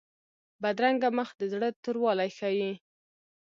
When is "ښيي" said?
2.37-2.71